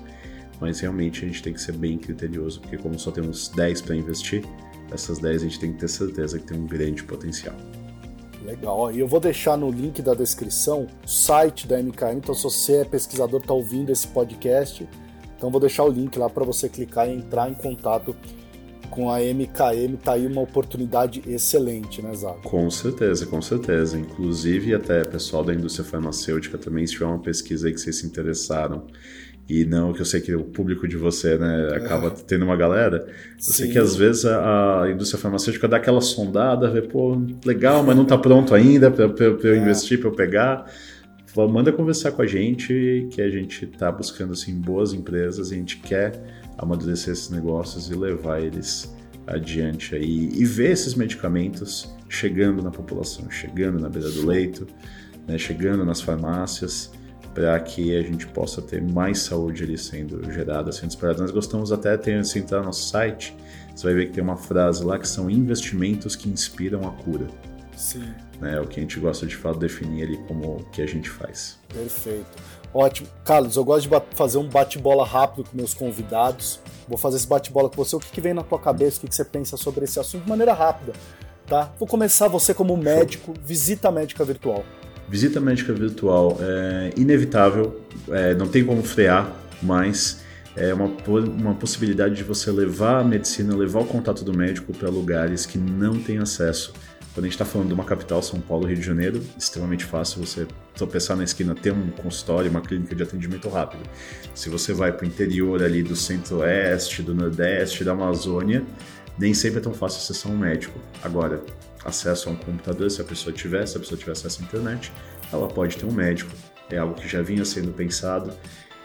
[0.59, 3.95] mas realmente a gente tem que ser bem criterioso, porque como só temos 10 para
[3.95, 4.43] investir,
[4.91, 7.55] essas 10 a gente tem que ter certeza que tem um grande potencial.
[8.43, 8.91] Legal.
[8.93, 12.17] E eu vou deixar no link da descrição o site da MKM.
[12.17, 14.87] Então, se você é pesquisador, está ouvindo esse podcast,
[15.37, 18.15] então vou deixar o link lá para você clicar e entrar em contato
[18.89, 19.97] com a MKM.
[20.03, 22.41] Tá aí uma oportunidade excelente, né, Zago?
[22.41, 23.97] Com certeza, com certeza.
[23.97, 28.05] Inclusive, até pessoal da indústria farmacêutica também, se tiver uma pesquisa aí que vocês se
[28.05, 28.87] interessaram
[29.49, 33.05] e não que eu sei que o público de você né, acaba tendo uma galera.
[33.07, 33.53] Eu Sim.
[33.53, 37.95] sei que às vezes a, a, indústria farmacêutica dá aquela sondada, vê, pô, legal, mas
[37.95, 39.57] não está pronto ainda para eu é.
[39.57, 40.69] investir, para eu pegar.
[41.49, 45.77] Manda conversar com a gente, que a gente está buscando assim, boas empresas, a gente
[45.77, 46.19] quer
[46.57, 48.93] amadurecer esses negócios e levar eles
[49.25, 54.65] adiante aí e ver esses medicamentos chegando na população, chegando na beira do leito,
[55.27, 56.91] né, chegando nas farmácias
[57.33, 61.21] para que a gente possa ter mais saúde ali sendo gerada, sendo disparada.
[61.21, 63.35] Nós gostamos até de se entrar no nosso site,
[63.75, 67.27] você vai ver que tem uma frase lá que são investimentos que inspiram a cura.
[67.75, 68.11] Sim.
[68.41, 71.09] É o que a gente gosta de fato definir ali como o que a gente
[71.09, 71.59] faz.
[71.69, 72.41] Perfeito.
[72.73, 73.07] Ótimo.
[73.23, 76.59] Carlos, eu gosto de fazer um bate-bola rápido com meus convidados.
[76.87, 77.95] Vou fazer esse bate-bola com você.
[77.95, 78.97] O que, que vem na tua cabeça?
[78.97, 80.93] O que, que você pensa sobre esse assunto de maneira rápida?
[81.45, 81.71] Tá?
[81.79, 84.63] Vou começar você como médico, visita médica virtual.
[85.07, 89.31] Visita médica virtual é inevitável, é, não tem como frear,
[89.63, 90.19] mas
[90.57, 94.89] é uma, uma possibilidade de você levar a medicina, levar o contato do médico para
[94.89, 96.73] lugares que não têm acesso.
[97.17, 100.23] Quando a gente está falando de uma capital, São Paulo, Rio de Janeiro, extremamente fácil
[100.23, 103.81] você tropeçar na esquina, ter um consultório, uma clínica de atendimento rápido.
[104.35, 108.63] Se você vai para o interior ali do centro-oeste, do nordeste, da Amazônia,
[109.17, 110.79] nem sempre é tão fácil acessar um médico.
[111.01, 111.41] Agora,
[111.83, 114.91] acesso a um computador, se a pessoa tiver, se a pessoa tiver acesso à internet,
[115.33, 116.29] ela pode ter um médico.
[116.69, 118.31] É algo que já vinha sendo pensado.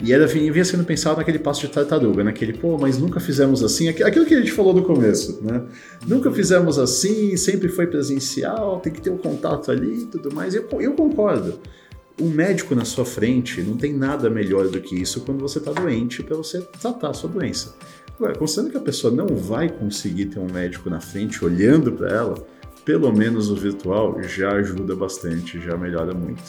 [0.01, 3.89] E era, vinha sendo pensado naquele passo de tartaruga, naquele, pô, mas nunca fizemos assim,
[3.89, 5.63] aquilo que a gente falou no começo, né?
[6.07, 10.55] Nunca fizemos assim, sempre foi presencial, tem que ter um contato ali e tudo mais.
[10.55, 11.61] Eu, eu concordo.
[12.21, 15.73] Um médico na sua frente não tem nada melhor do que isso quando você está
[15.73, 17.75] doente para você tratar a sua doença.
[18.17, 22.11] Agora, considerando que a pessoa não vai conseguir ter um médico na frente olhando para
[22.11, 22.47] ela,
[22.85, 26.43] pelo menos o virtual já ajuda bastante, já melhora muito.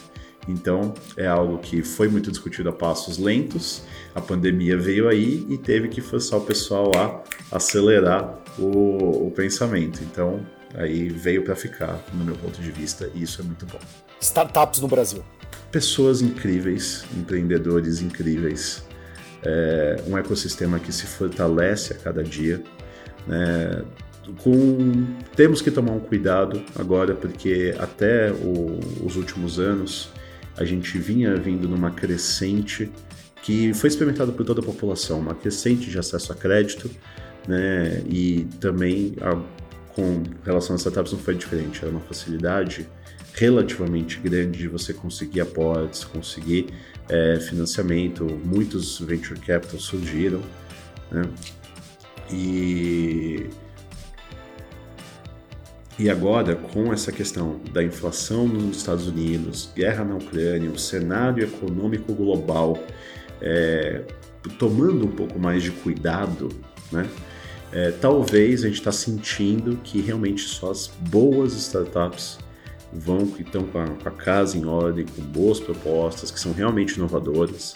[0.48, 3.84] Então, é algo que foi muito discutido a passos lentos.
[4.14, 10.04] A pandemia veio aí e teve que forçar o pessoal a acelerar o, o pensamento.
[10.04, 13.80] Então, aí veio para ficar, no meu ponto de vista, e isso é muito bom.
[14.20, 15.24] Startups no Brasil.
[15.72, 18.84] Pessoas incríveis, empreendedores incríveis,
[19.42, 22.62] é um ecossistema que se fortalece a cada dia.
[23.28, 23.84] Né?
[24.42, 30.10] Com, temos que tomar um cuidado agora, porque até o, os últimos anos
[30.58, 32.92] a gente vinha vindo numa crescente
[33.42, 36.89] que foi experimentada por toda a população, uma crescente de acesso a crédito,
[37.48, 38.02] né?
[38.08, 39.36] E também a,
[39.94, 42.88] com relação às startups não foi diferente, era uma facilidade
[43.34, 46.68] relativamente grande de você conseguir aportes, conseguir
[47.10, 50.42] é, financiamento, muitos venture capital surgiram,
[51.12, 51.24] né?
[52.32, 53.50] E
[56.00, 61.44] e agora, com essa questão da inflação nos Estados Unidos, guerra na Ucrânia, o cenário
[61.44, 62.78] econômico global
[63.40, 64.02] é,
[64.58, 66.50] tomando um pouco mais de cuidado,
[66.92, 67.08] né?
[67.72, 72.38] É, talvez a gente está sentindo que realmente só as boas startups
[72.92, 76.96] vão que estão com com a casa em ordem, com boas propostas, que são realmente
[76.96, 77.76] inovadoras,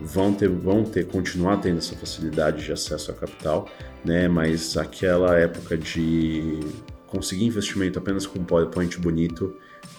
[0.00, 3.68] vão ter, vão ter, continuar tendo essa facilidade de acesso a capital,
[4.04, 4.26] né?
[4.26, 6.60] Mas aquela época de
[7.06, 9.54] conseguir investimento apenas com um PowerPoint bonito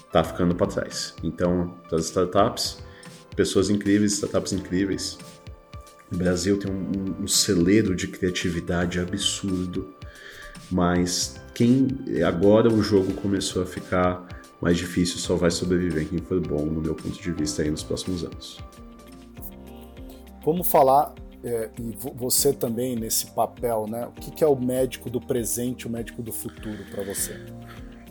[0.06, 1.14] está ficando para trás.
[1.24, 2.80] Então, das startups,
[3.36, 5.18] pessoas incríveis, startups incríveis.
[6.12, 9.94] O Brasil tem um, um celeiro de criatividade absurdo,
[10.72, 11.88] mas quem
[12.26, 14.28] agora o jogo começou a ficar
[14.62, 17.84] mais difícil só vai sobreviver quem for bom, no meu ponto de vista, aí nos
[17.84, 18.60] próximos anos.
[20.44, 21.14] Vamos falar
[21.48, 24.08] é, e você também nesse papel, né?
[24.08, 27.36] O que, que é o médico do presente, o médico do futuro para você?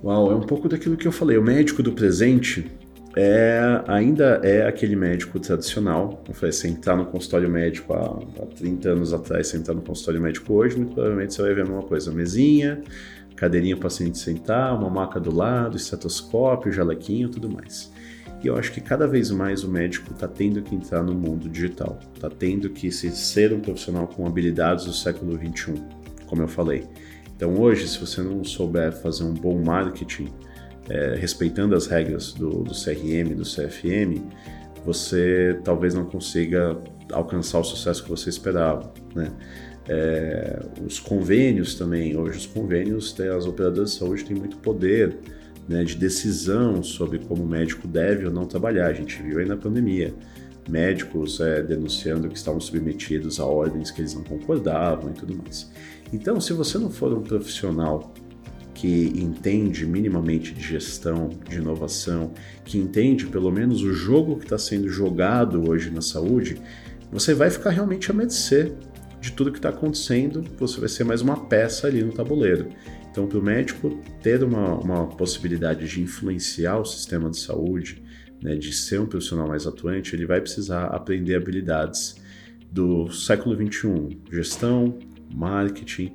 [0.03, 1.37] Uau, é um pouco daquilo que eu falei.
[1.37, 2.71] O médico do presente
[3.17, 6.23] é, ainda é aquele médico tradicional.
[6.29, 9.83] Eu falei, você entrar no consultório médico há, há 30 anos atrás, você entrar no
[9.83, 12.13] consultório médico hoje, muito provavelmente você vai ver a mesma coisa.
[12.13, 12.83] Mesinha,
[13.35, 17.91] cadeirinha para o paciente sentar, uma maca do lado, estetoscópio, jalequinho, tudo mais.
[18.43, 21.49] E eu acho que cada vez mais o médico está tendo que entrar no mundo
[21.49, 25.75] digital, está tendo que se, ser um profissional com habilidades do século XXI,
[26.27, 26.85] como eu falei.
[27.35, 30.29] Então hoje, se você não souber fazer um bom marketing,
[30.89, 34.23] é, respeitando as regras do, do CRM, do CFM,
[34.85, 36.79] você talvez não consiga
[37.13, 39.33] alcançar o sucesso que você esperava, né?
[39.89, 45.17] É, os convênios também, hoje os convênios, as operadoras de saúde têm muito poder
[45.69, 48.87] né, de decisão sobre como o médico deve ou não trabalhar.
[48.87, 50.15] A gente viu aí na pandemia
[50.69, 55.71] médicos é, denunciando que estavam submetidos a ordens que eles não concordavam e tudo mais.
[56.13, 58.13] Então, se você não for um profissional
[58.75, 62.33] que entende minimamente de gestão, de inovação,
[62.65, 66.61] que entende pelo menos o jogo que está sendo jogado hoje na saúde,
[67.11, 68.73] você vai ficar realmente a mercê
[69.21, 72.69] de tudo que está acontecendo, você vai ser mais uma peça ali no tabuleiro.
[73.17, 78.05] Então, para o médico ter uma, uma possibilidade de influenciar o sistema de saúde,
[78.43, 82.17] né, de ser um profissional mais atuante, ele vai precisar aprender habilidades
[82.71, 84.99] do século XXI, gestão,
[85.35, 86.15] marketing,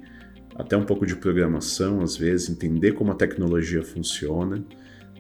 [0.55, 4.63] até um pouco de programação, às vezes, entender como a tecnologia funciona,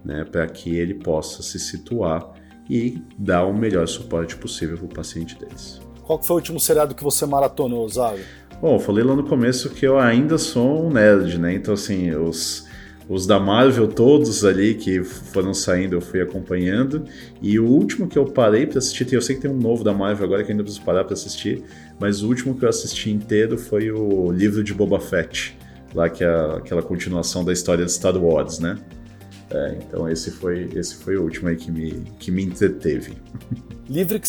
[0.05, 2.31] né, para que ele possa se situar
[2.69, 5.81] e dar o melhor suporte possível para o paciente deles.
[6.03, 8.21] Qual foi o último seriado que você maratonou, Zago?
[8.61, 11.51] Bom, eu falei lá no começo que eu ainda sou um nerd, né?
[11.51, 12.67] Então, assim, os,
[13.09, 17.03] os da Marvel todos ali que foram saindo eu fui acompanhando.
[17.41, 19.91] E o último que eu parei para assistir, eu sei que tem um novo da
[19.91, 21.63] Marvel agora que ainda preciso parar para assistir,
[21.99, 25.57] mas o último que eu assisti inteiro foi o livro de Boba Fett,
[25.95, 28.77] lá que é aquela continuação da história de Star Wars, né?
[29.49, 33.13] É, então esse foi, esse foi o último aí que me, que me entreteve.
[33.89, 34.27] Livro que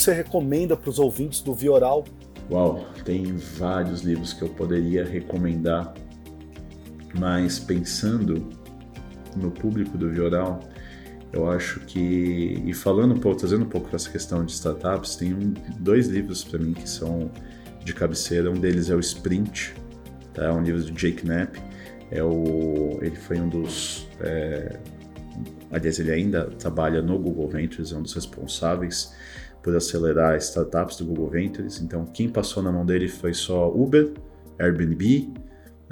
[0.00, 2.04] você, recomenda para os ouvintes do Vioral
[2.50, 5.92] Uau, tem vários livros que eu poderia recomendar,
[7.18, 8.48] mas pensando
[9.36, 10.60] no público do Vioral,
[11.32, 15.34] eu acho que, e falando um pouco, trazendo um pouco essa questão de startups, tem
[15.34, 17.30] um, dois livros para mim que são
[17.84, 18.50] de cabeceira.
[18.50, 19.74] Um deles é o Sprint,
[20.32, 20.52] tá?
[20.52, 21.60] um livro do Jake Knapp.
[22.10, 24.08] É o, ele foi um dos.
[24.20, 24.78] É,
[25.72, 29.12] aliás, ele ainda trabalha no Google Ventures, é um dos responsáveis
[29.66, 31.80] por acelerar startups do Google Ventures.
[31.80, 34.12] Então, quem passou na mão dele foi só Uber,
[34.60, 35.34] Airbnb,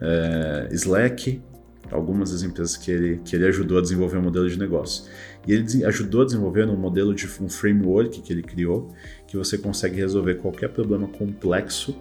[0.00, 1.42] é, Slack,
[1.90, 5.10] algumas das empresas que ele, que ele ajudou a desenvolver um modelo de negócio.
[5.44, 8.94] E ele ajudou a desenvolver um modelo de um framework que ele criou,
[9.26, 12.00] que você consegue resolver qualquer problema complexo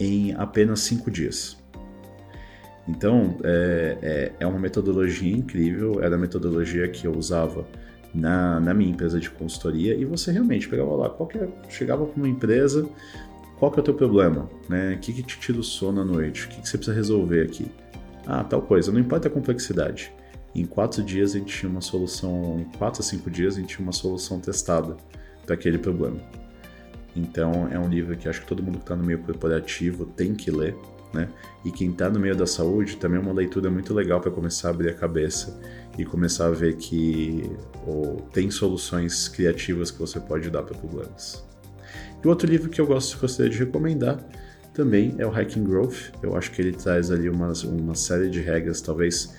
[0.00, 1.62] em apenas cinco dias.
[2.88, 7.66] Então, é, é, é uma metodologia incrível, era a metodologia que eu usava
[8.14, 12.28] na, na minha empresa de consultoria e você realmente pegava lá, qualquer, chegava para uma
[12.28, 12.88] empresa,
[13.58, 14.48] qual que é o teu problema?
[14.68, 14.94] Né?
[14.94, 16.46] O que, que te tira o sono à noite?
[16.46, 17.66] O que, que você precisa resolver aqui?
[18.26, 20.12] Ah, tal coisa, não importa a complexidade.
[20.54, 23.74] Em quatro dias a gente tinha uma solução, em quatro a cinco dias a gente
[23.74, 24.96] tinha uma solução testada
[25.44, 26.20] para aquele problema.
[27.16, 30.34] Então é um livro que acho que todo mundo que está no meio corporativo tem
[30.34, 30.76] que ler,
[31.14, 31.28] né?
[31.64, 34.68] E quem está no meio da saúde também é uma leitura muito legal para começar
[34.68, 35.58] a abrir a cabeça
[35.96, 37.50] e começar a ver que
[38.32, 41.42] tem soluções criativas que você pode dar para problemas.
[42.22, 44.18] E o outro livro que eu gosto, gostaria de recomendar
[44.74, 46.12] também é o Hacking Growth.
[46.22, 49.32] Eu acho que ele traz ali uma, uma série de regras, talvez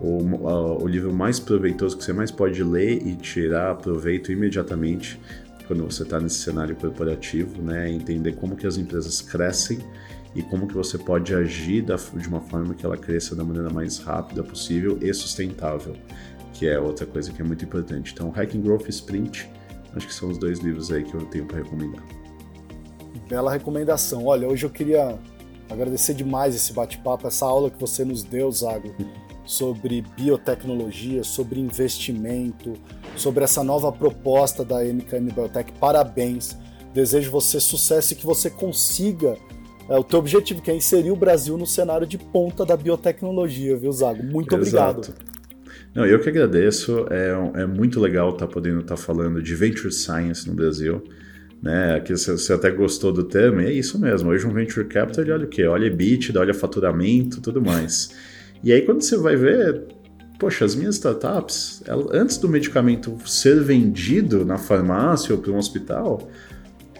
[0.00, 5.20] o, o livro mais proveitoso que você mais pode ler e tirar proveito imediatamente
[5.66, 7.88] quando você está nesse cenário corporativo, né?
[7.88, 9.78] Entender como que as empresas crescem
[10.34, 13.70] e como que você pode agir da, de uma forma que ela cresça da maneira
[13.70, 15.96] mais rápida possível e sustentável,
[16.52, 18.12] que é outra coisa que é muito importante.
[18.12, 19.50] Então, Hacking Growth e Sprint,
[19.94, 22.02] acho que são os dois livros aí que eu tenho para recomendar.
[23.28, 24.26] Bela recomendação.
[24.26, 25.18] Olha, hoje eu queria
[25.68, 28.94] agradecer demais esse bate-papo, essa aula que você nos deu, Zago,
[29.44, 32.74] sobre biotecnologia, sobre investimento,
[33.16, 35.72] sobre essa nova proposta da MKM Biotech.
[35.72, 36.56] Parabéns.
[36.94, 39.36] Desejo você sucesso e que você consiga
[39.90, 43.76] é, o teu objetivo, que é inserir o Brasil no cenário de ponta da biotecnologia,
[43.76, 44.22] viu, Zago?
[44.22, 45.10] Muito Exato.
[45.10, 45.14] obrigado.
[45.92, 47.06] Não, eu que agradeço.
[47.10, 51.02] É, é muito legal estar tá podendo estar tá falando de Venture Science no Brasil.
[51.60, 54.30] Né, que você até gostou do termo, é isso mesmo.
[54.30, 55.66] Hoje um Venture Capital ele olha o quê?
[55.66, 58.14] Olha EBITDA, olha faturamento, tudo mais.
[58.64, 59.82] E aí quando você vai ver,
[60.38, 65.58] poxa, as minhas startups, ela, antes do medicamento ser vendido na farmácia ou para um
[65.58, 66.30] hospital,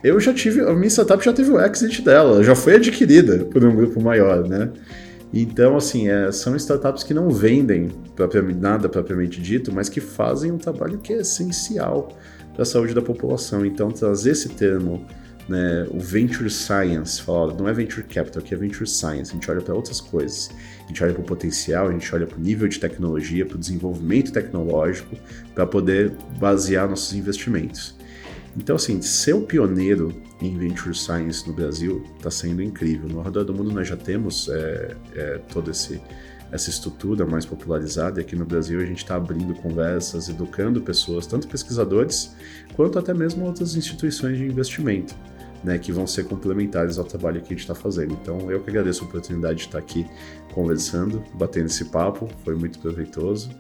[0.03, 3.65] eu já tive, a minha startup já teve o exit dela, já foi adquirida por
[3.65, 4.71] um grupo maior, né?
[5.33, 10.51] Então, assim, é, são startups que não vendem propriamente, nada propriamente dito, mas que fazem
[10.51, 12.17] um trabalho que é essencial
[12.53, 13.65] para a saúde da população.
[13.65, 15.07] Então, trazer esse termo,
[15.49, 19.49] né, o Venture Science, falar, não é Venture Capital, aqui é Venture Science, a gente
[19.49, 20.51] olha para outras coisas.
[20.85, 23.55] A gente olha para o potencial, a gente olha para o nível de tecnologia, para
[23.55, 25.15] o desenvolvimento tecnológico,
[25.55, 27.95] para poder basear nossos investimentos.
[28.57, 33.09] Então, assim, ser o pioneiro em Venture Science no Brasil está sendo incrível.
[33.09, 38.25] No redor do mundo nós já temos é, é, toda essa estrutura mais popularizada e
[38.25, 42.35] aqui no Brasil a gente está abrindo conversas, educando pessoas, tanto pesquisadores
[42.75, 45.15] quanto até mesmo outras instituições de investimento.
[45.63, 48.15] Né, que vão ser complementares ao trabalho que a gente está fazendo.
[48.15, 50.07] Então, eu que agradeço a oportunidade de estar aqui
[50.55, 53.51] conversando, batendo esse papo, foi muito proveitoso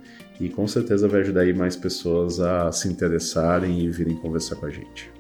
[0.40, 4.64] e com certeza vai ajudar aí mais pessoas a se interessarem e virem conversar com
[4.66, 5.12] a gente.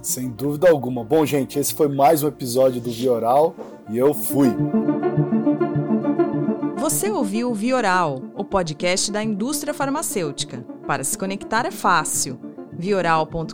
[0.00, 1.04] Sem dúvida alguma.
[1.04, 3.54] Bom, gente, esse foi mais um episódio do Vioral
[3.90, 4.48] e eu fui.
[6.76, 10.64] Você ouviu o Vioral, o podcast da indústria farmacêutica.
[10.86, 12.40] Para se conectar é fácil.
[12.72, 13.52] vioral.com.br,